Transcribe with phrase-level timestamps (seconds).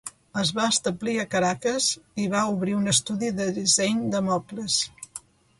[0.43, 1.89] Es va establir a Caracas
[2.23, 4.83] i va obrir un estudi de disseny de mobles.